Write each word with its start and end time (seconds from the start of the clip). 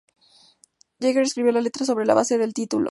Jagger 0.99 1.21
escribió 1.21 1.51
la 1.51 1.61
letra 1.61 1.85
sobre 1.85 2.07
la 2.07 2.15
base 2.15 2.35
de 2.39 2.45
el 2.45 2.55
título. 2.55 2.79